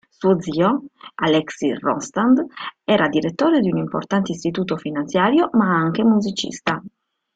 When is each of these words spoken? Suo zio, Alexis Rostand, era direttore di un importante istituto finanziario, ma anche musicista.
Suo 0.09 0.41
zio, 0.41 0.85
Alexis 1.13 1.77
Rostand, 1.77 2.43
era 2.83 3.07
direttore 3.07 3.59
di 3.59 3.69
un 3.71 3.77
importante 3.77 4.31
istituto 4.31 4.75
finanziario, 4.75 5.51
ma 5.53 5.75
anche 5.77 6.03
musicista. 6.03 6.81